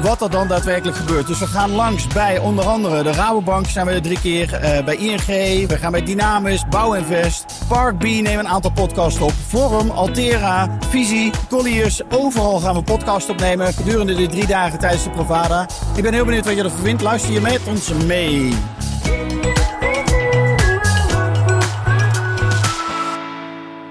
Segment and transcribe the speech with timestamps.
[0.00, 1.26] wat er dan daadwerkelijk gebeurt.
[1.26, 4.54] Dus we gaan langs bij onder andere de Rabobank zijn we er drie keer.
[4.54, 9.32] eh, bij ING, we gaan bij Dynamis, Bouwinvest, Park B nemen een aantal podcasts op.
[9.48, 12.00] Forum, Altera, Visie, Colliers.
[12.10, 15.66] Overal gaan we podcasts opnemen gedurende de drie dagen tijdens de Provada.
[15.96, 17.02] Ik ben heel benieuwd wat je ervan vindt.
[17.02, 18.54] Luister je met ons mee.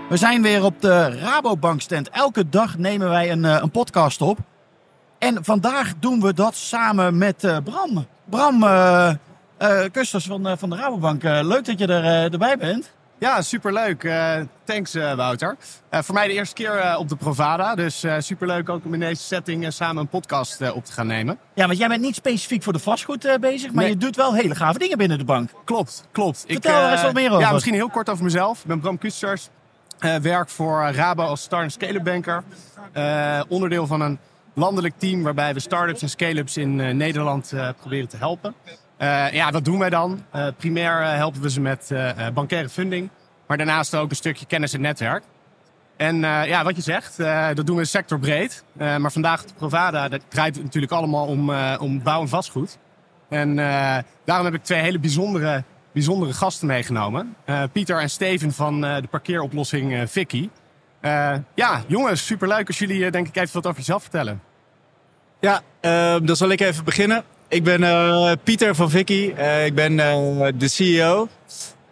[0.10, 2.10] We zijn weer op de Rabobank stand.
[2.10, 4.38] Elke dag nemen wij een, eh, een podcast op.
[5.22, 8.06] En vandaag doen we dat samen met eh, Bram.
[8.26, 9.10] Bram eh
[9.58, 11.24] eh, Kusters van, eh, van de Rabobank.
[11.24, 12.92] Leuk dat je er, erbij bent.
[13.18, 14.12] Ja, superleuk.
[14.64, 15.56] Thanks Wouter.
[15.92, 17.76] Voor mij de eerste keer op de Provada.
[17.76, 21.38] Dus superleuk ook om in deze setting samen een podcast op te gaan nemen.
[21.54, 23.94] Ja, want jij bent niet specifiek voor de vastgoed bezig, maar Nee.
[23.94, 25.50] je doet wel hele gave dingen binnen de bank.
[25.66, 26.44] Klopt, klopt.
[26.48, 27.42] Vertel er eh, eens wat meer over.
[27.42, 28.60] Ja, misschien heel kort over mezelf.
[28.60, 29.50] Ik ben Bram Kusters.
[30.22, 32.44] Werk voor Rabo als en scale-up banker.
[33.48, 34.20] Onderdeel van een
[34.54, 38.54] landelijk team waarbij we start-ups en scale-ups in eh, Nederland eh, proberen te helpen.
[38.98, 40.24] Eh, ja, wat doen wij dan?
[40.58, 41.94] Primair helpen we ze met
[42.34, 43.10] bankaire funding.
[43.48, 45.24] Maar daarnaast ook een stukje kennis en netwerk.
[45.98, 47.18] En ja, wat je zegt,
[47.56, 48.64] dat doen we sectorbreed.
[48.74, 52.78] Maar vandaag de Provada, dat draait het natuurlijk allemaal om, om bouw en vastgoed.
[53.30, 53.56] En
[54.26, 55.64] daarom heb ik twee hele bijzondere,
[55.94, 57.36] bijzondere gasten meegenomen.
[57.72, 60.50] Pieter en Steven van de parkeeroplossing Vicky.
[61.02, 64.42] Eh, ja, jongens, superleuk als jullie eh, denk ik even wat over jezelf vertellen.
[65.40, 67.24] Ja, eh, dan zal ik even beginnen.
[67.48, 69.34] Ik ben eh, Pieter van Vicky.
[69.66, 69.96] Ik ben
[70.58, 71.28] de CEO.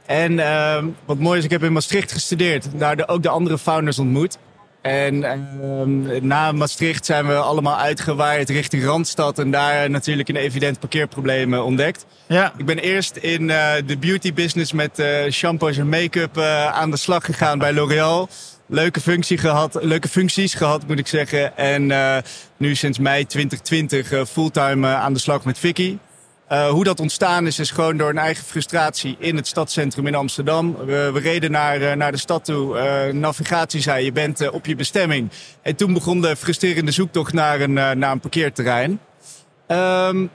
[0.05, 2.79] En eh, wat mooi is, ik heb in Maastricht gestudeerd.
[2.79, 4.37] Daar de, ook de andere founders ontmoet.
[4.81, 9.39] En eh, na Maastricht zijn we allemaal uitgewaaid richting Randstad.
[9.39, 12.05] En daar natuurlijk een evident parkeerprobleem ontdekt.
[12.27, 12.53] Ja.
[12.57, 13.47] Ik ben eerst in
[13.85, 16.37] de beauty business met shampoos en make-up
[16.73, 18.29] aan de slag gegaan bij L'Oréal.
[18.71, 21.57] Leuke, functie gehad, leuke functies gehad, moet ik zeggen.
[21.57, 22.17] En eh,
[22.57, 25.97] nu sinds mei 2020 eh, fulltime eh, aan de slag met Vicky.
[26.69, 30.75] Hoe dat ontstaan is, is gewoon door een eigen frustratie in het stadscentrum in Amsterdam.
[30.85, 33.11] We, we reden naar, naar de stad toe.
[33.13, 35.29] Navigatie zei, je bent op je bestemming.
[35.61, 38.99] En toen begon de frustrerende zoektocht naar een, naar een parkeerterrein.
[39.67, 40.25] Ehm,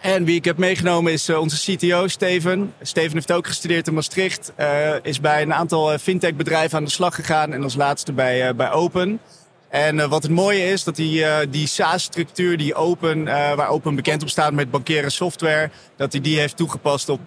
[0.00, 2.74] en wie ik heb meegenomen is eh, onze CTO, Steven.
[2.82, 4.52] Steven heeft ook gestudeerd in Maastricht.
[4.56, 7.52] eh, is bij een aantal eh, fintech bedrijven aan de slag gegaan.
[7.52, 9.20] En als laatste bij, bij Open.
[9.68, 14.28] En wat het mooie is, dat die, die SaaS-structuur, die Open, waar Open bekend op
[14.28, 17.20] staat met bankaire software, dat hij die heeft toegepast op,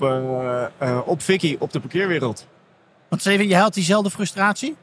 [1.05, 2.47] op Vicky, op de parkeerwereld.
[3.09, 4.75] Want Steven, je haalt diezelfde frustratie?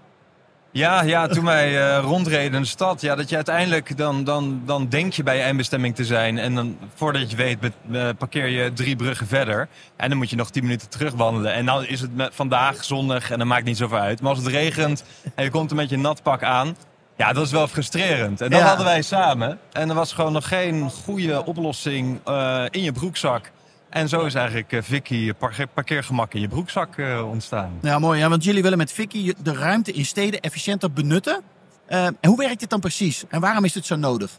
[0.78, 4.62] Ja, ja, toen wij eh, rondreden in de stad, ja, dat je uiteindelijk dan, dan,
[4.66, 6.39] dan denk je bij je eindbestemming te zijn.
[6.39, 7.59] En dan, voordat je weet,
[7.93, 9.69] eh, parkeer je drie bruggen verder.
[9.97, 11.53] En dan moet je nog tien minuten terugwandelen.
[11.53, 14.21] En dan is het met, vandaag zonnig en dat maakt niet zoveel uit.
[14.21, 16.77] Maar als het regent en je komt er met je nat pak aan,
[17.16, 18.41] ja, dat is wel frustrerend.
[18.41, 18.66] En dat Ja.
[18.66, 19.59] hadden wij samen.
[19.72, 23.50] En er was gewoon nog geen goede oplossing eh, in je broekzak.
[23.91, 27.78] En zo is eigenlijk eh, Vicky parkeer, parkeergemak in je broekzak eh, ontstaan.
[27.82, 28.19] Ja, mooi.
[28.19, 31.43] Ja, want jullie willen met Vicky de ruimte in steden efficiënter benutten.
[31.87, 33.25] Eh, en hoe werkt dit dan precies?
[33.28, 34.38] En waarom is dit zo nodig?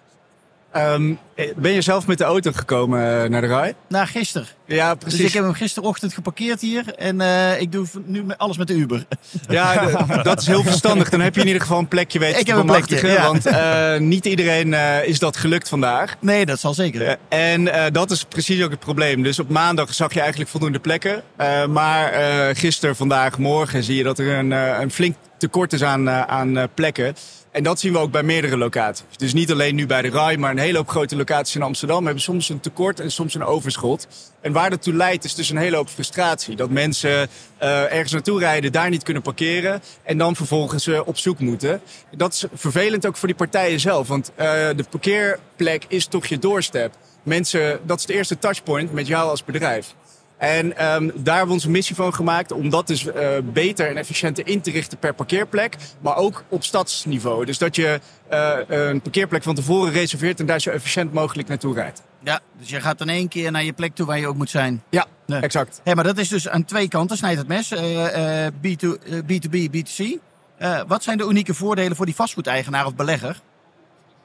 [0.72, 3.76] Ehm, eh, ben je zelf met de auto gekomen eh, naar de rij?
[3.88, 4.48] Nou, gisteren.
[4.66, 5.26] Ja, Dus precies.
[5.26, 6.94] ik heb hem gisterochtend geparkeerd hier.
[6.96, 9.06] En eh, ik doe nu alles met de Uber.
[9.48, 9.92] Ja,
[10.24, 11.10] dat is heel verstandig.
[11.10, 13.22] Dan heb je in ieder geval een plekje weten Ik te heb een plekje, bemachtigen,
[13.22, 13.28] ja.
[13.28, 14.74] Want eh, niet iedereen
[15.06, 16.16] is dat gelukt vandaag.
[16.20, 17.18] Nee, dat zal zeker.
[17.30, 19.24] En dat is precies ook het probleem.
[19.24, 21.24] Dus op maandag zag je eigenlijk voldoende plekken.
[21.70, 22.12] Maar
[22.56, 27.16] gisteren, vandaag, morgen zie je dat er een, een flink tekort is aan, aan plekken.
[27.52, 29.06] En dat zien we ook bij meerdere locaties.
[29.18, 32.06] Dus niet alleen nu bij de RAI, maar een hele hoop grote locaties in Amsterdam
[32.06, 34.08] hebben soms een tekort en soms een overschot.
[34.42, 36.56] En waar dat toe leidt is dus een hele hoop frustratie.
[36.56, 41.18] Dat mensen eh, ergens naartoe rijden, daar niet kunnen parkeren en dan vervolgens eh, op
[41.18, 41.82] zoek moeten.
[42.16, 44.46] Dat is vervelend ook voor die partijen zelf, want eh,
[44.76, 46.94] de parkeerplek is toch je doorstep.
[47.24, 49.96] Mensen, dat is de eerste touchpoint met jou als bedrijf.
[50.40, 53.98] En ehm, daar hebben we onze missie van gemaakt om dat dus eh, beter en
[53.98, 57.46] efficiënter in te richten per parkeerplek, maar ook op stadsniveau.
[57.46, 61.74] Dus dat je eh, een parkeerplek van tevoren reserveert en daar zo efficiënt mogelijk naartoe
[61.74, 62.02] rijdt.
[62.24, 64.50] Ja, dus je gaat in één keer naar je plek toe waar je ook moet
[64.50, 64.84] zijn.
[64.90, 65.42] Ja, Nee.
[65.42, 65.82] exact.
[65.84, 67.72] Hé, maar dat is dus aan twee kanten, snijdt het mes.
[67.72, 70.20] Eh, eh, B2, eh, B2B, B2C.
[70.58, 73.40] Eh, wat zijn de unieke voordelen voor die vastgoedeigenaar of belegger?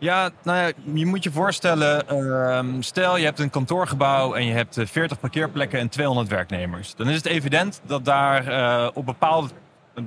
[0.04, 4.52] Ja, nou ja, je moet je voorstellen, ehm, stel je hebt een kantoorgebouw en je
[4.52, 6.94] hebt eh, 40 parkeerplekken en 200 werknemers.
[6.94, 9.48] Dan is het evident dat daar eh, op bepaalde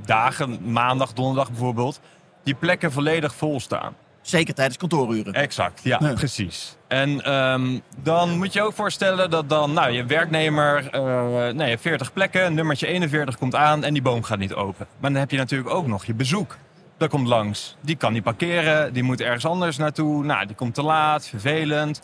[0.05, 1.99] dagen, maandag, donderdag bijvoorbeeld,
[2.43, 3.95] die plekken volledig vol staan.
[4.21, 5.33] Zeker tijdens kantooruren.
[5.33, 6.13] Exact, ja, Ja.
[6.13, 6.77] precies.
[6.87, 12.13] En ehm, dan moet je ook voorstellen dat dan, nou, je werknemer, eh nee, 40
[12.13, 14.87] plekken, nummertje 41 komt aan en die boom gaat niet open.
[14.99, 16.55] Maar dan heb je natuurlijk ook nog je bezoek.
[16.97, 17.75] Dat komt langs.
[17.81, 20.23] Die kan niet parkeren, die moet ergens anders naartoe.
[20.23, 22.01] Nou, die komt te laat, vervelend.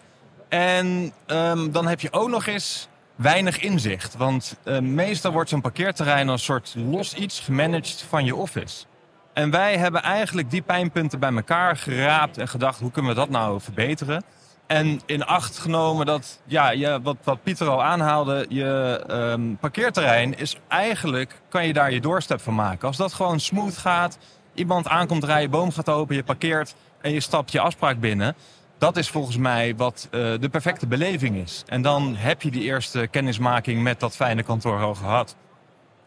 [0.50, 4.16] En ehm, dan heb je ook nog eens weinig inzicht.
[4.16, 8.86] Want eh, meestal wordt zo'n parkeerterrein als soort los iets gemanaged van je office.
[9.34, 13.30] En wij hebben eigenlijk die pijnpunten bij elkaar geraapt en gedacht, hoe kunnen we dat
[13.30, 14.24] nou verbeteren?
[14.68, 20.38] En in acht genomen dat, ja, je, wat, wat Pieter al aanhaalde, je ehm, parkeerterrein
[20.38, 22.88] is eigenlijk, kan je daar je doorstep van maken.
[22.88, 24.18] Als dat gewoon smooth gaat,
[24.54, 28.36] iemand aankomt rijden, boom gaat open, je parkeert en je stapt je afspraak binnen.
[28.78, 31.64] Dat is volgens mij wat eh, de perfecte beleving is.
[31.66, 35.36] En dan heb je die eerste kennismaking met dat fijne kantoor al gehad.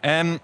[0.00, 0.40] En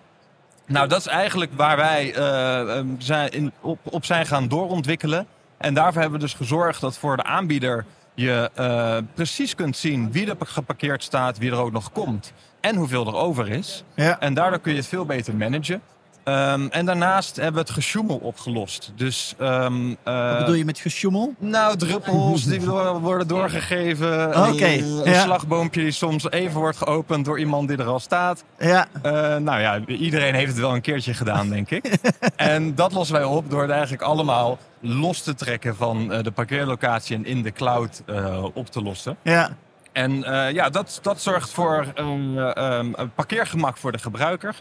[0.66, 5.26] nou, dat is eigenlijk waar wij eh, eh, zijn in, op, op zijn gaan doorontwikkelen.
[5.58, 7.84] En daarvoor hebben we dus gezorgd dat voor de aanbieder
[8.14, 12.76] je eh, precies kunt zien wie er geparkeerd staat, wie er ook nog komt en
[12.76, 13.84] hoeveel er over is.
[13.94, 14.20] Ja.
[14.20, 15.82] En daardoor kun je het veel beter managen.
[16.24, 18.92] Ehm, en daarnaast hebben we het gesjoemel opgelost.
[18.96, 21.34] Dus, ehm, eh, Wat bedoel je met gesjoemel?
[21.38, 24.28] nou, druppels die door- worden doorgegeven.
[24.28, 25.20] Oké, Eh, Een ja.
[25.22, 28.44] slagboompje die soms even wordt geopend door iemand die er al staat.
[28.58, 28.86] Ja.
[29.02, 31.84] Eh, nou ja, iedereen heeft het wel een keertje gedaan, denk ik.
[32.36, 36.30] en dat lossen wij op door het eigenlijk allemaal los te trekken van eh, de
[36.30, 39.16] parkeerlocatie en in de cloud eh, op te lossen.
[39.22, 39.50] Ja.
[39.92, 44.54] En eh, ja, dat, dat zorgt voor een, eh, um, een parkeergemak voor de gebruiker.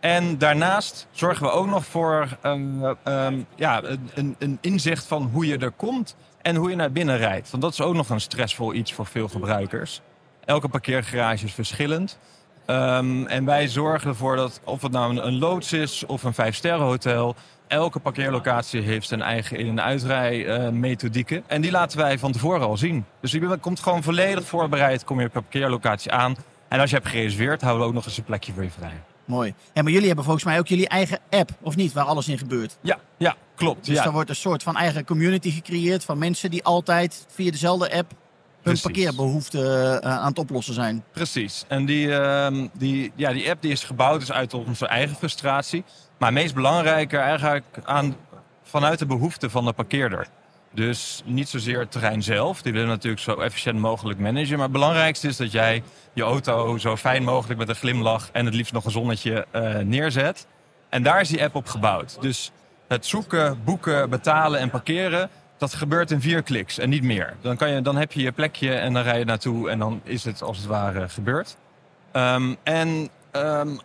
[0.00, 5.30] En daarnaast zorgen we ook nog voor een, um, ja, een- een, een inzicht van
[5.32, 7.50] hoe je er komt en hoe je naar binnen rijdt.
[7.50, 10.00] Want dat is ook nog een stressvol iets voor veel gebruikers.
[10.44, 12.18] Elke parkeergarage is verschillend.
[12.66, 16.34] Um, en wij zorgen ervoor dat, of het nou een, een loods is of een
[16.34, 17.34] vijfsterrenhotel...
[17.66, 21.42] elke parkeerlocatie heeft zijn eigen in- en uitrij eh.
[21.46, 23.04] En die laten wij van tevoren al zien.
[23.20, 26.36] Dus je komt gewoon volledig voorbereid, kom je op je parkeerlocatie aan...
[26.68, 29.02] En als je hebt gereserveerd, houden we ook nog eens een plekje voor je vrij.
[29.28, 29.54] Mooi.
[29.74, 31.92] Maar jullie hebben volgens mij ook jullie eigen app, of niet?
[31.92, 32.78] Waar alles in gebeurt.
[32.80, 33.86] Ja, ja klopt.
[33.86, 34.04] Dus ja.
[34.04, 38.10] er wordt een soort van eigen community gecreëerd van mensen die altijd via dezelfde app
[38.10, 38.18] hun
[38.62, 38.82] Precies.
[38.82, 41.04] parkeerbehoeften eh, aan het oplossen zijn.
[41.12, 41.64] Precies.
[41.68, 45.84] En die, ehm, die, ja, die app die is gebouwd dus uit onze eigen frustratie.
[46.18, 48.16] Maar meest belangrijker eigenlijk aan,
[48.62, 50.26] vanuit de behoeften van de parkeerder.
[50.70, 52.62] Dus niet zozeer het terrein zelf.
[52.62, 54.54] Die willen natuurlijk zo efficiënt mogelijk managen.
[54.54, 55.82] Maar het belangrijkste is dat jij
[56.12, 59.78] je auto zo fijn mogelijk met een glimlach en het liefst nog een zonnetje eh,
[59.78, 60.46] neerzet.
[60.88, 62.16] En daar is die app op gebouwd.
[62.20, 62.52] Dus
[62.88, 67.36] het zoeken, boeken, betalen en parkeren, dat gebeurt in vier kliks en niet meer.
[67.40, 70.00] Dan, kan je, dan heb je je plekje en dan rij je naartoe en dan
[70.04, 71.56] is het als het ware gebeurd.
[72.12, 73.76] Ehm, en ehm,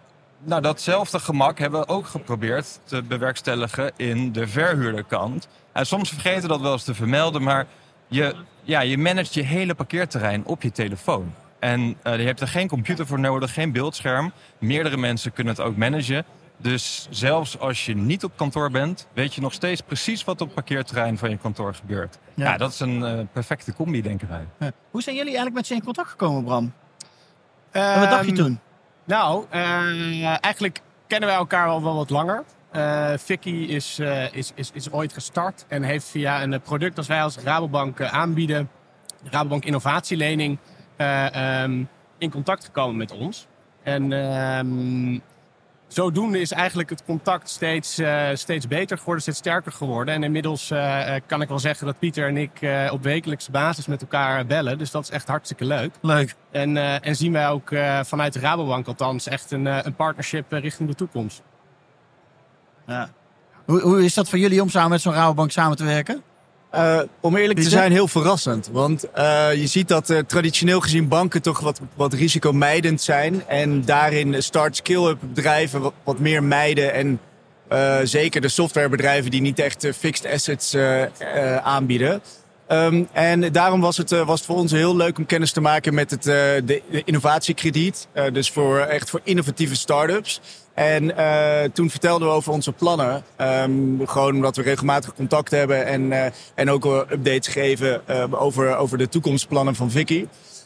[0.44, 5.48] nou, datzelfde gemak hebben we ook geprobeerd te bewerkstelligen in de verhuurderkant.
[5.72, 7.66] En soms vergeten we dat wel eens te vermelden, maar
[8.08, 11.34] je, ja, je managt je hele parkeerterrein op je telefoon.
[11.60, 14.32] En eh, je hebt er geen computer voor nodig, geen beeldscherm.
[14.60, 16.26] Meerdere mensen kunnen het ook managen.
[16.58, 20.48] Dus zelfs als je niet op kantoor bent, weet je nog steeds precies wat op
[20.48, 22.20] het parkeerterrein van je kantoor gebeurt.
[22.34, 22.52] Ja.
[22.52, 24.46] Ja, dat is een eh, perfecte combi, denken wij.
[24.60, 24.72] Ja.
[24.92, 26.74] Hoe zijn jullie eigenlijk met ze in contact gekomen, Bram?
[27.72, 28.60] En wat dacht je toen?
[29.06, 32.44] Nou, eh, eigenlijk kennen wij elkaar al wel wat langer.
[32.72, 37.06] Eh Vicky is, eh, is, is, is ooit gestart en heeft via een product dat
[37.06, 38.70] wij als Rabobank aanbieden,
[39.24, 40.58] de Rabobank Innovatielening,
[40.98, 41.84] ehm,
[42.18, 43.48] in contact gekomen met ons.
[43.84, 45.20] En ehm,
[45.94, 50.14] zodoende is eigenlijk het contact steeds, eh, steeds beter geworden, steeds sterker geworden.
[50.14, 52.52] En inmiddels eh, eh, kan ik wel zeggen dat Pieter en ik
[52.92, 54.78] op wekelijkse basis met elkaar bellen.
[54.78, 55.94] Dus dat is echt hartstikke leuk.
[56.02, 56.36] Leuk.
[56.52, 57.70] En, en zien wij ook
[58.02, 61.42] vanuit de Rabobank althans echt een, een partnership richting de toekomst.
[62.88, 63.10] Ja.
[63.66, 66.24] Hoe, hoe is dat voor jullie om samen met zo'n Rabobank samen te werken?
[66.74, 68.70] Eh, om eerlijk te zijn, heel verrassend.
[68.72, 73.44] Want eh, je ziet dat eh, traditioneel gezien banken toch wat, wat risicomijdend zijn.
[73.48, 76.94] En daarin start-skill-up bedrijven wat, wat meer mijden.
[76.94, 77.20] En
[78.04, 80.76] zeker de softwarebedrijven die niet echt fixed assets
[81.64, 82.22] aanbieden.
[82.74, 85.62] Ehm, en daarom was het, eh, was het voor ons heel leuk om kennis te
[85.62, 88.08] maken met het eh, de, de innovatiekrediet.
[88.12, 90.42] Eh, dus voor, echt voor innovatieve start-ups.
[90.74, 91.14] En
[91.74, 93.24] toen vertelden we over onze plannen.
[93.36, 93.72] Ehm,
[94.06, 98.02] gewoon omdat we regelmatig contact hebben en, eh, en ook updates geven
[98.32, 100.26] over, over de toekomstplannen van Vicky.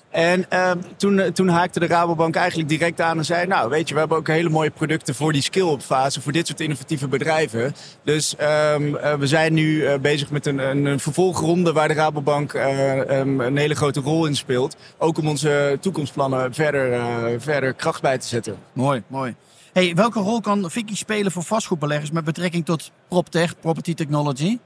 [0.09, 3.47] En ehm, toen, eh, toen haakte de Rabobank eigenlijk direct aan en zei...
[3.47, 6.21] nou, weet je, we hebben ook hele mooie producten voor die skill-up fase...
[6.21, 7.75] voor dit soort innovatieve bedrijven.
[8.03, 11.73] Dus ehm, eh, we zijn nu eh, bezig met een, een, een vervolgronde...
[11.73, 14.75] waar de Rabobank eh, ehm, een hele grote rol in speelt.
[14.97, 17.01] Ook om onze toekomstplannen verder,
[17.41, 18.57] verder kracht bij te zetten.
[18.73, 19.35] Mooi, mooi.
[19.73, 24.57] Hey, welke rol kan Vicky spelen voor vastgoedbeleggers met betrekking tot PropTech, Property Technology?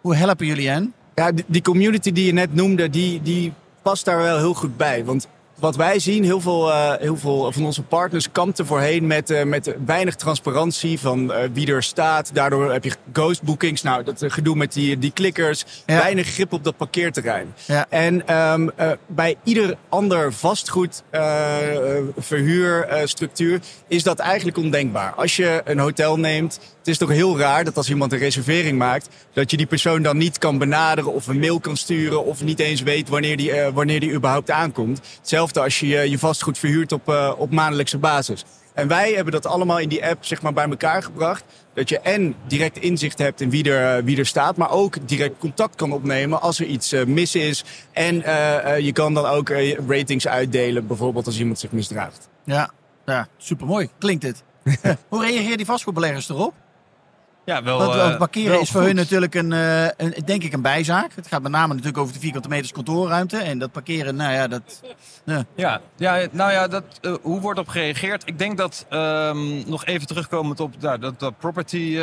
[0.00, 0.94] Hoe helpen jullie hen?
[1.14, 3.52] Ja, die, die community die je net noemde, die, die
[3.84, 5.04] past daar wel heel goed bij.
[5.04, 5.28] Want
[5.64, 9.42] wat wij zien, heel veel, uh, heel veel van onze partners kampten voorheen met, uh,
[9.42, 12.30] met weinig transparantie van uh, wie er staat.
[12.34, 15.64] Daardoor heb je ghost bookings, nou dat gedoe met die, die klikkers.
[15.86, 15.98] Ja.
[15.98, 17.54] Weinig grip op dat parkeerterrein.
[17.66, 17.86] Ja.
[17.88, 18.70] En um,
[19.06, 21.02] bij ieder ander vastgoed
[22.16, 25.12] verhuurstructuur is dat eigenlijk ondenkbaar.
[25.12, 28.78] Als je een hotel neemt, het is toch heel raar dat als iemand een reservering
[28.78, 32.42] maakt, dat je die persoon dan niet kan benaderen of een mail kan sturen of
[32.42, 35.00] niet eens weet wanneer die, wanneer die überhaupt aankomt.
[35.54, 38.44] Hetzelfde als je je vastgoed verhuurt op, uh, op maandelijkse basis.
[38.74, 41.44] En wij hebben dat allemaal in die app zeg maar, bij elkaar gebracht.
[41.74, 45.08] Dat je en direct inzicht hebt in wie er, eh, wie er staat, maar ook
[45.08, 47.64] direct contact kan opnemen als er iets uh, mis is.
[47.92, 49.48] En uh, je kan dan ook
[49.88, 52.28] ratings uitdelen, bijvoorbeeld als iemand zich misdraagt.
[52.44, 52.70] Ja,
[53.06, 53.88] ja supermooi.
[53.98, 54.42] Klinkt dit.
[55.08, 56.54] Hoe reageren die vastgoedbeleggers erop?
[57.44, 58.88] Ja, wel, Want, want parkeren wel is voor goed.
[58.88, 61.10] hun natuurlijk een, uh, een, denk ik, een bijzaak.
[61.14, 63.36] Het gaat met name natuurlijk over de vierkante meters kantoorruimte.
[63.36, 64.82] En dat parkeren, nou ja, dat...
[65.24, 65.38] Uh.
[65.54, 68.22] Ja, ja, nou ja, dat, uh, hoe wordt op gereageerd?
[68.26, 71.98] Ik denk dat, um, nog even terugkomend op nou, dat, dat property,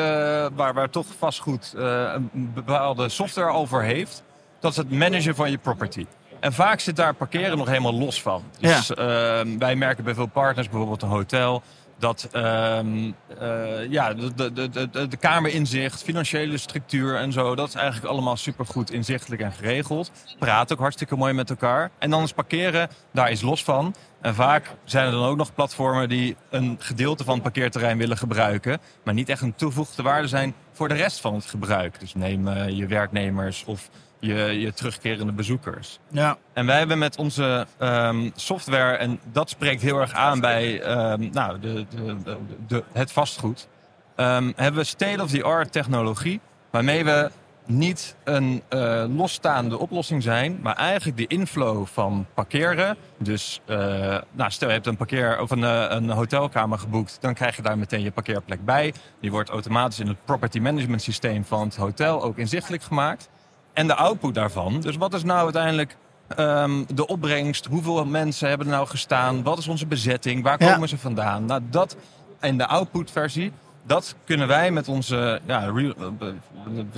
[0.56, 4.24] waar, waar toch vastgoed een bepaalde software over heeft.
[4.60, 6.06] Dat is het managen van je property.
[6.40, 8.44] En vaak zit daar parkeren nog helemaal los van.
[8.60, 9.46] Dus ja.
[9.58, 11.64] wij merken bij veel partners, bijvoorbeeld een hotel
[12.01, 17.75] dat um, uh, ja, de, de, de, de, kamerinzicht, financiële structuur en zo, dat is
[17.75, 20.12] eigenlijk allemaal supergoed inzichtelijk en geregeld.
[20.39, 21.91] Praat ook hartstikke mooi met elkaar.
[21.98, 23.96] En dan is parkeren, daar is los van.
[24.22, 28.17] En vaak zijn er dan ook nog platformen die een gedeelte van het parkeerterrein willen
[28.17, 32.00] gebruiken, maar niet echt een toegevoegde waarde zijn voor de rest van het gebruik.
[32.00, 33.89] Dus neem uh, je werknemers of
[34.22, 36.00] je, je terugkerende bezoekers.
[36.08, 36.38] Ja.
[36.54, 41.30] En wij hebben met onze um, software, en dat spreekt heel erg aan bij um,
[41.32, 42.38] nou, de, de, de,
[42.68, 43.68] de, het vastgoed,
[44.16, 47.32] um, hebben we state-of-the-art technologie waarmee we
[47.66, 52.98] niet een uh, losstaande oplossing zijn, maar eigenlijk de inflow van parkeren.
[53.18, 53.78] Dus uh,
[54.32, 57.62] nou, stel je hebt een, parkeer, of een, uh, een hotelkamer geboekt, dan krijg je
[57.62, 58.94] daar meteen je parkeerplek bij.
[59.22, 63.30] Die wordt automatisch in het property management systeem van het hotel ook inzichtelijk gemaakt
[63.74, 64.82] en de output daarvan.
[64.82, 65.98] Dus wat is nou uiteindelijk
[66.38, 67.66] um, de opbrengst?
[67.66, 69.44] Hoeveel mensen hebben er nou gestaan?
[69.44, 70.44] Wat is onze bezetting?
[70.44, 70.88] Waar komen ja.
[70.88, 71.46] ze vandaan?
[71.46, 71.96] Nou, dat
[72.40, 73.51] en de output-versie,
[73.84, 75.94] dat kunnen wij met onze ja, real,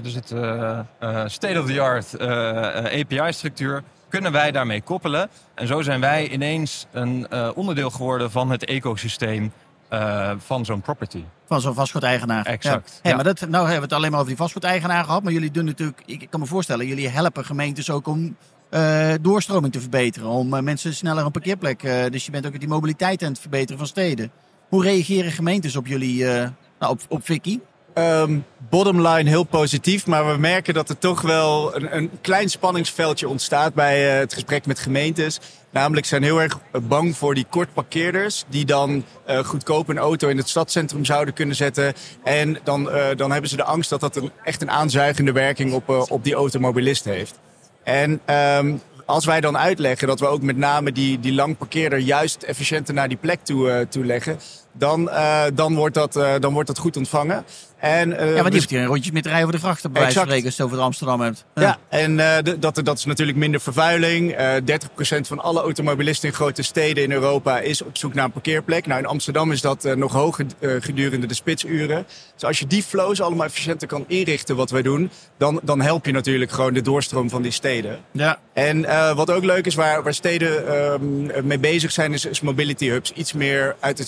[0.01, 5.29] dus het, uh, uh, state-of-the-art uh, API-structuur, kunnen wij daarmee koppelen.
[5.53, 9.51] En zo zijn wij ineens een onderdeel geworden van het ecosysteem
[9.93, 11.23] uh, van zo'n property.
[11.45, 12.45] Van zo'n vastgoedeigenaar.
[12.45, 12.89] Exact.
[12.89, 12.99] Ja.
[13.01, 13.15] Hey, ja.
[13.15, 15.23] Maar dat, nou hebben we het alleen maar over die vastgoedeigenaar gehad.
[15.23, 18.35] Maar jullie doen natuurlijk, ik kan me voorstellen, jullie helpen gemeentes ook om
[18.69, 20.29] uh, doorstroming te verbeteren.
[20.29, 21.81] Om uh, mensen sneller een parkeerplek.
[22.11, 24.31] dus je bent ook die mobiliteit aan het verbeteren van steden.
[24.69, 26.23] Hoe reageren gemeentes op jullie,
[26.79, 27.59] nou, op, op Vicky?
[27.97, 32.49] Um, bottom line heel positief, maar we merken dat er toch wel een, een klein
[32.49, 35.39] spanningsveldje ontstaat bij uh, het gesprek met gemeentes.
[35.69, 40.37] Namelijk zijn heel erg bang voor die kortparkeerders die dan uh, goedkoop een auto in
[40.37, 41.93] het stadscentrum zouden kunnen zetten.
[42.23, 45.89] En dan, dan hebben ze de angst dat dat een, echt een aanzuigende werking op,
[46.09, 47.39] op die automobilist heeft.
[47.83, 48.21] En
[48.57, 52.43] um, als wij dan uitleggen dat we ook met name die, die lang parkeerder juist
[52.43, 54.39] efficiënter naar die plek toe, uh, toe leggen,
[54.73, 57.45] dan, uh, dan, wordt dat, uh, dan wordt dat goed ontvangen.
[57.77, 58.53] En, uh, ja, maar die dus...
[58.53, 60.63] heeft hier een rondje met rijden over de grachten bij wijze van spreken als je
[60.63, 61.45] het over Amsterdam hebt.
[61.55, 64.35] Ja, ja en dat, dat is natuurlijk minder vervuiling.
[64.35, 68.85] 30% van alle automobilisten in grote steden in Europa is op zoek naar een parkeerplek.
[68.85, 72.05] Nou, in Amsterdam is dat nog hoger gedurende de spitsuren.
[72.33, 76.05] Dus als je die flows allemaal efficiënter kan inrichten wat wij doen, dan, dan help
[76.05, 77.99] je natuurlijk gewoon de doorstroom van die steden.
[78.11, 78.39] Ja.
[78.53, 78.81] En
[79.15, 83.11] wat ook leuk is, waar, waar steden ehm, mee bezig zijn, is, is mobility hubs.
[83.11, 84.07] Iets meer uit het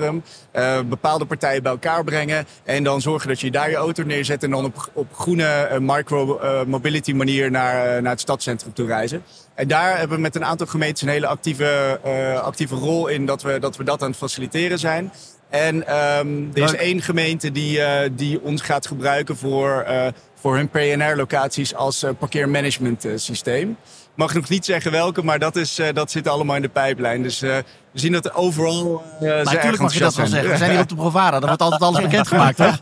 [0.00, 4.42] stadscentrum, bepaalde partijen bij elkaar brengen en dan zorgen dat je daar je auto neerzet
[4.42, 8.86] en dan op, op groene uh, micro-mobility uh, manier naar, uh, naar het stadscentrum toe
[8.86, 9.22] reizen.
[9.54, 12.00] En daar hebben we met een aantal gemeentes een hele actieve,
[12.42, 15.12] actieve rol in dat we, dat we dat aan het faciliteren zijn.
[15.48, 15.74] En
[16.18, 17.80] um, er is één gemeente die,
[18.14, 19.86] die ons gaat gebruiken voor,
[20.34, 23.76] voor hun PNR-locaties als parkeermanagement systeem
[24.14, 27.22] mag nog niet zeggen welke, maar dat, is, uh, dat zit allemaal in de pijplijn.
[27.22, 27.56] Dus uh,
[27.92, 29.04] we zien dat overal.
[29.22, 30.50] Uh, maar natuurlijk mag je dat wel zeggen.
[30.50, 32.70] We zijn hier op de Provada, daar wordt altijd alles bekendgemaakt, hè?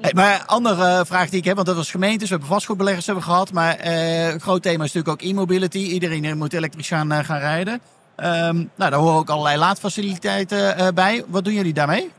[0.00, 3.24] Hey, maar andere vraag die ik heb, want dat was gemeentes, we hebben vastgoedbeleggers hebben
[3.24, 5.78] gehad, maar een groot thema is natuurlijk ook e-mobility.
[5.78, 7.72] Iedereen moet elektrisch gaan, gaan rijden.
[7.74, 11.24] Um, nou, daar horen ook allerlei laadfaciliteiten bij.
[11.26, 12.10] Wat doen jullie daarmee?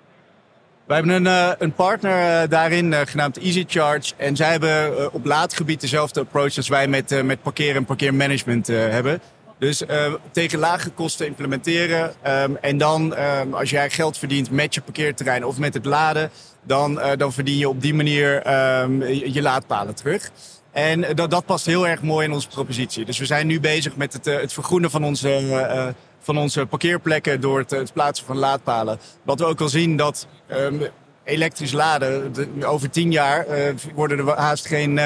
[0.88, 4.13] Wij hebben een, uh, een partner uh, daarin uh, genaamd EasyCharge.
[4.17, 9.22] En zij hebben op laadgebied dezelfde approach als wij met, met parkeren en parkeermanagement hebben.
[9.60, 9.84] Dus
[10.32, 12.13] tegen lage kosten implementeren.
[12.27, 16.29] Um, en dan, um, als jij geld verdient met je parkeerterrein of met het laden,
[16.63, 20.32] dan, dan verdien je op die manier um, je, je laadpalen terug.
[20.77, 23.05] En dat, dat past heel erg mooi in onze propositie.
[23.05, 25.88] Dus we zijn nu bezig met het, uh, het vergroenen van onze, uh,
[26.19, 29.00] van onze parkeerplekken door het, het, plaatsen van laadpalen.
[29.24, 30.81] Wat we ook al zien dat um,
[31.24, 35.00] elektrisch laden, de, over tien jaar uh, worden er haast geen,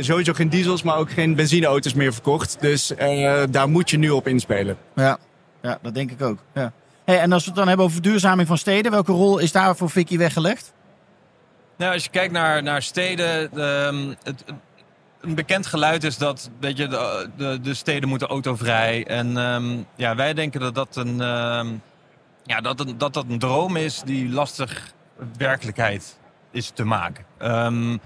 [0.00, 2.56] sowieso geen diesels, maar ook geen benzineauto's meer verkocht.
[2.60, 2.92] Dus
[3.50, 4.76] daar moet je nu op inspelen.
[4.94, 5.18] Ja,
[5.62, 6.38] ja dat denk ik ook.
[6.54, 6.72] Ja.
[7.04, 9.76] Hey, en als we het dan hebben over verduurzaming van steden, welke rol is daar
[9.76, 10.72] voor Vicky weggelegd?
[11.76, 14.44] Nou, als je kijkt naar, naar steden, um, het,
[15.24, 19.06] een bekend geluid is dat weet je, de, de, de steden moeten autovrij.
[19.06, 21.82] En um, ja, wij denken dat dat een, um,
[22.44, 24.92] ja, dat, een, dat dat een droom is die lastig
[25.36, 26.18] werkelijkheid
[26.50, 27.24] is te maken.
[27.42, 28.00] Um,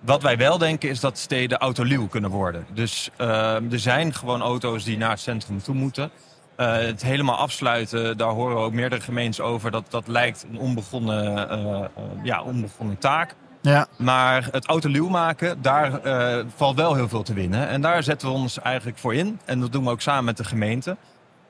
[0.00, 2.66] wat wij wel denken is dat steden autoluw kunnen worden.
[2.72, 6.10] Dus er zijn gewoon auto's die naar het centrum toe moeten.
[6.56, 9.70] Uh, het helemaal afsluiten, daar horen ook meerdere gemeentes over.
[9.70, 11.86] Dat, dat lijkt een onbegonnen, uh, uh,
[12.22, 13.34] ja, onbegonnen taak.
[13.64, 13.86] Ja.
[13.96, 17.68] Maar het autoluw maken, daar uh, valt wel heel veel te winnen.
[17.68, 19.40] En daar zetten we ons eigenlijk voor in.
[19.44, 20.96] En dat doen we ook samen met de gemeente.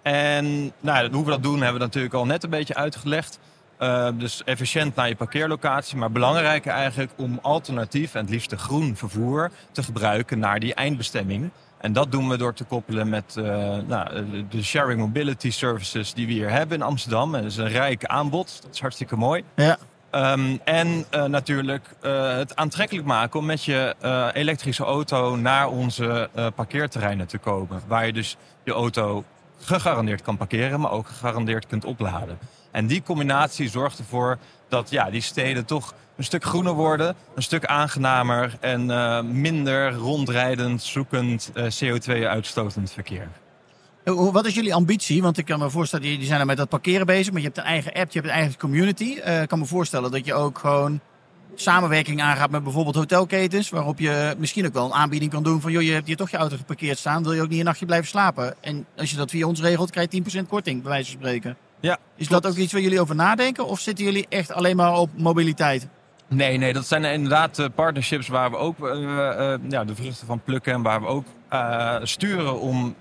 [0.02, 3.38] En nou, hoe we dat doen hebben we natuurlijk al net een beetje uitgelegd.
[3.78, 5.97] Uh, dus efficiënt naar je parkeerlocatie.
[5.97, 11.50] Maar belangrijker eigenlijk om alternatief en het liefst groen vervoer te gebruiken naar die eindbestemming.
[11.78, 13.44] En dat doen we door te koppelen met uh,
[13.87, 17.35] nou, de sharing mobility services die we hier hebben in Amsterdam.
[17.35, 18.62] En dat is een rijk aanbod.
[18.62, 19.44] Dat is hartstikke mooi.
[19.54, 19.78] Ja.
[20.14, 25.68] Um, en uh, natuurlijk uh, het aantrekkelijk maken om met je uh, elektrische auto naar
[25.68, 27.83] onze parkeerterreinen te komen.
[27.87, 29.25] Waar je dus je auto
[29.61, 32.38] gegarandeerd kan parkeren, maar ook gegarandeerd kunt opladen.
[32.71, 37.42] En die combinatie zorgt ervoor dat ja, die steden toch een stuk groener worden, een
[37.42, 38.87] stuk aangenamer en
[39.40, 43.28] minder rondrijdend, zoekend, CO2-uitstotend verkeer.
[44.05, 45.23] Wat is jullie ambitie?
[45.23, 47.59] Want ik kan me voorstellen, jullie zijn er met dat parkeren bezig, maar je hebt
[47.59, 49.19] een eigen app, je hebt een eigen community.
[49.27, 51.01] Uh, ik kan me voorstellen dat je ook gewoon
[51.55, 55.73] samenwerking aangaat met bijvoorbeeld hotelketens, waarop je misschien ook wel een aanbieding kan doen van,
[55.73, 57.87] joh, je hebt hier toch je auto geparkeerd staan, wil je ook niet een nachtje
[57.87, 58.55] blijven slapen?
[58.61, 61.57] En als je dat via ons regelt, krijg je 10% korting, bij wijze van spreken.
[61.81, 64.99] Ja, is dat ook iets waar jullie over nadenken, of zitten jullie echt alleen maar
[64.99, 65.88] op mobiliteit?
[66.29, 70.27] Nee, nee, dat zijn inderdaad uh, partnerships waar we ook uh, uh, ja, de vruchten
[70.27, 71.27] van plukken en waar we ook
[72.03, 72.95] sturen om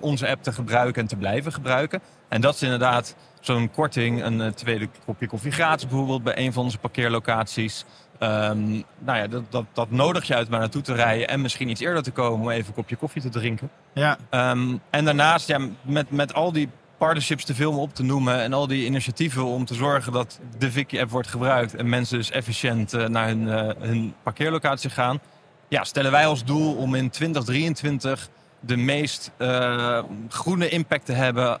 [0.00, 2.00] onze app te gebruiken en te blijven gebruiken.
[2.28, 6.64] En dat is inderdaad zo'n korting, een tweede kopje koffie gratis bijvoorbeeld bij een van
[6.64, 7.84] onze parkeerlocaties.
[8.20, 11.68] Um, nou ja, dat, dat, dat nodig je uit maar naartoe te rijden en misschien
[11.68, 13.70] iets eerder te komen om even een kopje koffie te drinken.
[13.92, 14.18] Ja.
[14.30, 16.68] Um, en daarnaast, ja, met, met al die
[17.02, 20.40] partnerships te veel om op te noemen en al die initiatieven om te zorgen dat
[20.58, 25.20] de Vicky-app wordt gebruikt en mensen dus efficiënt uh, naar hun, uh, hun parkeerlocatie gaan,
[25.68, 28.28] ja, stellen wij als doel om in 2023
[28.60, 31.58] de meest uh, groene impact te hebben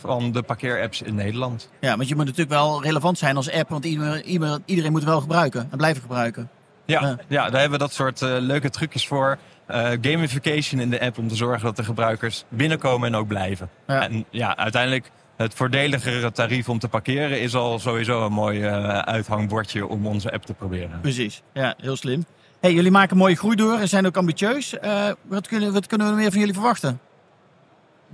[0.00, 1.68] van de parkeerapps in Nederland.
[1.80, 5.20] Ja, want je moet natuurlijk wel relevant zijn als app, want iedereen, iedereen moet wel
[5.20, 6.50] gebruiken en blijven gebruiken.
[6.84, 7.18] Ja, ja.
[7.28, 9.38] ja daar hebben we dat soort leuke trucjes voor.
[9.70, 13.70] Uh, gamification in de app om te zorgen dat de gebruikers binnenkomen en ook blijven.
[13.86, 14.02] Ja.
[14.02, 18.98] En ja, uiteindelijk het voordeligere tarief om te parkeren is al sowieso een mooi uh,
[18.98, 21.00] uithangbordje om onze app te proberen.
[21.00, 22.24] Precies, ja, heel slim.
[22.60, 24.74] Hey, jullie maken mooie groei door en zijn ook ambitieus.
[24.84, 27.00] Uh, wat, kunnen, wat kunnen we meer van jullie verwachten?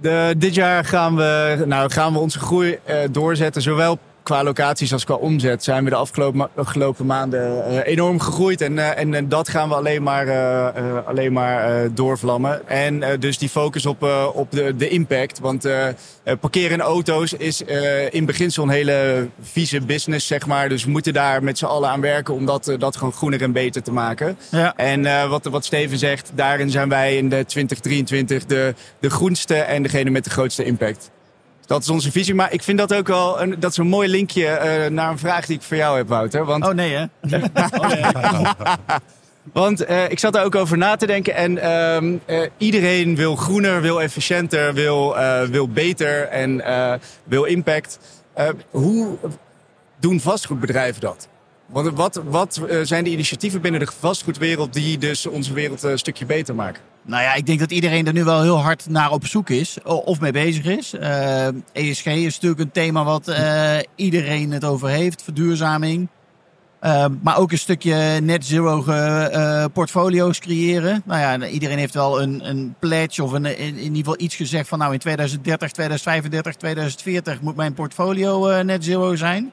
[0.01, 2.79] De, dit jaar gaan we, nou, gaan we onze groei
[3.11, 8.21] doorzetten, zowel qua locaties als qua omzet zijn we de afgelopen, afgelopen maanden uh, enorm
[8.21, 8.61] gegroeid.
[8.61, 12.69] En, uh, en, en, dat gaan we alleen maar, uh, alleen maar doorvlammen.
[12.69, 14.03] En dus die focus op,
[14.35, 15.39] op de, de impact.
[15.39, 15.69] Want
[16.41, 17.63] parkeren in auto's is
[18.11, 20.69] in beginsel een hele vieze business, zeg maar.
[20.69, 23.53] Dus we moeten daar met z'n allen aan werken om dat, dat gewoon groener en
[23.53, 24.39] beter te maken.
[24.51, 24.77] Ja.
[24.77, 29.83] En wat, wat Steven zegt, daarin zijn wij in de 2023 de, de groenste en
[29.83, 31.11] degene met de grootste impact.
[31.69, 32.35] Dat is onze visie.
[32.35, 35.19] Maar ik vind dat ook wel een, dat is een mooi linkje uh, naar een
[35.19, 36.45] vraag die ik voor jou heb, Wouter.
[36.45, 36.67] Want...
[36.67, 37.03] Oh nee, hè?
[37.03, 38.05] oh, nee.
[39.53, 41.35] Want uh, ik zat er ook over na te denken.
[41.35, 41.59] En
[42.27, 45.17] uh, iedereen wil groener, wil efficiënter, wil,
[45.51, 46.63] wil beter en
[47.25, 47.99] wil impact.
[48.71, 49.17] hoe
[50.01, 51.29] doen vastgoedbedrijven dat?
[51.67, 56.27] Wat, wat, wat zijn de initiatieven binnen de vastgoedwereld die dus onze wereld een stukje
[56.27, 56.83] beter maken?
[57.09, 59.83] Nou ja, ik denk dat iedereen er nu wel heel hard naar op zoek is
[59.83, 60.95] of mee bezig is.
[61.73, 66.09] ESG is natuurlijk een thema wat uh, iedereen het over heeft, verduurzaming.
[66.83, 68.85] Uh, maar ook een stukje net zero
[69.73, 71.03] portfolio's creëren.
[71.05, 74.37] Nou ja, iedereen heeft wel een, een pledge of een, in, in ieder geval iets
[74.37, 79.53] gezegd van nou in 2030, 2035, 2040 moet mijn portfolio net zero zijn.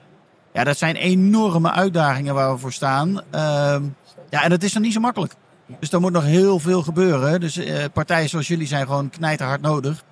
[0.54, 3.22] Ja, dat zijn enorme uitdagingen waar we voor staan.
[3.32, 3.84] Ehm,
[4.30, 5.36] ja, en dat is dan niet zo makkelijk.
[5.80, 7.40] Dus er moet nog heel veel gebeuren.
[7.40, 10.04] Dus uh, partijen zoals jullie zijn gewoon knijterhard nodig.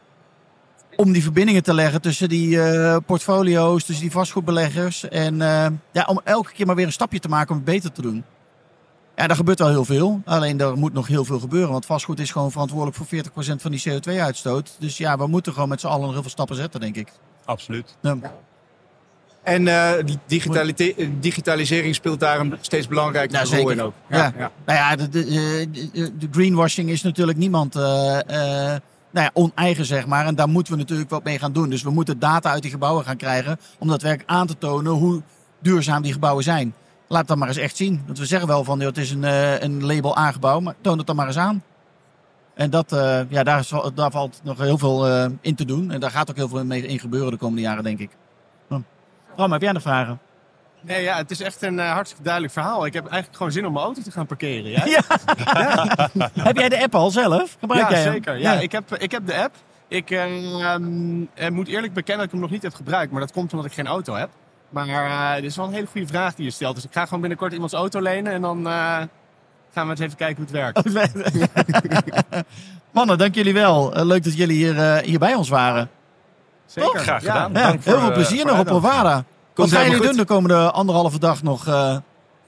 [0.96, 5.10] om die verbindingen te leggen tussen die eh, portfolio's, tussen die vastgoedbeleggers.
[5.10, 7.92] En eh, ja, om elke keer maar weer een stapje te maken om het beter
[7.92, 8.24] te doen.
[9.16, 10.22] Ja, daar gebeurt al heel veel.
[10.26, 11.72] Alleen er moet nog heel veel gebeuren.
[11.72, 13.08] Want vastgoed is gewoon verantwoordelijk voor
[13.56, 14.76] 40% van die CO2-uitstoot.
[14.80, 17.12] Dus ja, we moeten gewoon met z'n allen nog heel veel stappen zetten, denk ik.
[17.46, 17.98] Absoluut.
[18.02, 18.18] Ja.
[19.44, 23.72] En eh, die digitalite- digitalisering speelt daar een steeds belangrijke rol zeker.
[23.72, 23.94] in ook.
[24.10, 24.34] Ja.
[24.38, 30.06] Nou ja, de, de, de, greenwashing is natuurlijk niemand eh, eh, nou ja, oneigen, zeg
[30.08, 30.26] maar.
[30.26, 31.70] En daar moeten we natuurlijk wat mee gaan doen.
[31.70, 35.22] Dus we moeten data uit die gebouwen gaan krijgen om daadwerkelijk aan te tonen hoe
[35.62, 36.74] duurzaam die gebouwen zijn.
[37.08, 38.02] Laat dat maar eens echt zien.
[38.06, 40.98] Want we zeggen wel van, joh, het is een, eh, een label A-gebouw, maar toon
[40.98, 41.64] het dan maar eens aan.
[42.54, 45.92] En dat, eh, ja, daar, daar valt nog heel veel eh, in te doen.
[45.92, 48.10] En daar gaat ook heel veel mee in gebeuren de komende jaren, denk ik.
[49.36, 50.20] Bram, heb jij nog vragen?
[50.84, 52.86] Nee, ja, het is echt een eh, hartstikke duidelijk verhaal.
[52.86, 54.72] Ik heb eigenlijk gewoon zin om mijn auto te gaan parkeren.
[54.72, 55.02] Ja.
[56.50, 57.56] heb jij de app al zelf?
[57.60, 58.38] Gebruik ja, jij zeker.
[58.38, 59.56] Ja, Ik, heb, ik heb de app.
[59.88, 63.12] Ik eh, ehm, eh, moet eerlijk bekennen dat ik hem nog niet heb gebruikt.
[63.12, 64.30] Maar dat komt omdat ik geen auto heb.
[64.70, 66.76] Maar eh dit is wel een hele goede vraag die je stelt.
[66.76, 68.34] Dus ik ga gewoon binnenkort iemands auto lenen.
[68.34, 68.66] En dan
[69.74, 71.26] gaan we eens even kijken hoe het werkt.
[72.92, 74.06] Mannen, dank jullie wel.
[74.06, 75.90] Leuk dat jullie hier, hier bij ons waren.
[76.74, 77.00] Zeker.
[77.00, 77.52] Graag gedaan.
[77.54, 78.66] Ja, Dank heel voor, veel eh, plezier nog op.
[78.66, 79.24] Provada.
[79.56, 80.18] Wat gaan jullie doen goed.
[80.18, 81.68] de komende anderhalve dag nog?
[81.68, 81.98] eh?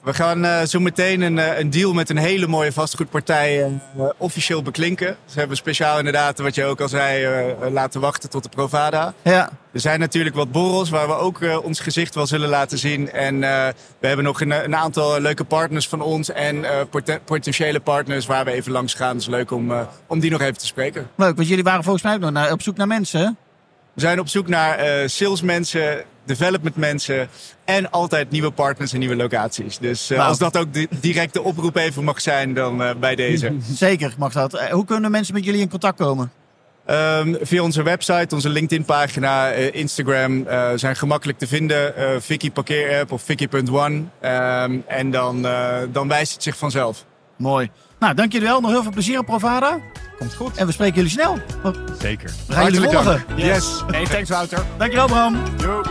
[0.03, 4.03] We gaan eh, zo meteen een, eh, een deal met een hele mooie vastgoedpartij eh,
[4.17, 5.17] officieel beklinken.
[5.25, 9.13] Ze hebben speciaal inderdaad, wat je ook al zei, eh, laten wachten tot de Provada.
[9.21, 9.49] ja.
[9.73, 13.11] Er zijn natuurlijk wat borrels waar we ook eh, ons gezicht wel zullen laten zien.
[13.11, 13.67] En eh,
[13.99, 18.25] we hebben nog een, een aantal leuke partners van ons en eh, poten- potentiële partners
[18.25, 19.09] waar we even langs gaan.
[19.09, 21.09] Het is leuk om, eh, om die nog even te spreken.
[21.15, 23.19] Leuk, want jullie waren volgens mij ook nog naar, op zoek naar mensen.
[23.19, 23.29] hè?
[23.95, 27.27] We zijn op zoek naar eh, salesmensen, development mensen
[27.65, 29.77] en altijd nieuwe partners en nieuwe locaties.
[29.77, 30.29] Dus eh, Nou.
[30.29, 33.53] als dat ook di- direct de oproep even mag zijn, dan eh, bij deze.
[33.73, 34.69] Zeker mag dat.
[34.69, 36.31] Hoe kunnen mensen met jullie in contact komen?
[36.85, 41.93] Ehm, via onze website, onze LinkedIn-pagina, Instagram zijn gemakkelijk te vinden.
[42.21, 44.03] Vicky Parkeerapp of Vicky.one.
[44.21, 45.41] Ehm, en dan,
[45.91, 47.05] dan wijst het zich vanzelf.
[47.35, 47.69] Mooi.
[48.05, 48.61] Nou, dank jullie wel.
[48.61, 49.79] Nog heel veel plezier op Provada.
[50.17, 50.57] Komt goed.
[50.57, 51.37] En we spreken jullie snel.
[51.63, 52.31] We Zeker.
[52.49, 53.23] gaan jullie volgen.
[53.27, 53.39] dank.
[53.39, 53.83] Yes.
[53.87, 54.65] Hey, thanks Wouter.
[54.77, 55.37] Dankjewel Bram.
[55.57, 55.83] Yo.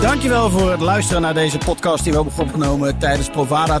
[0.00, 3.80] Dankjewel voor het luisteren naar deze podcast die we hebben opgenomen tijdens Provada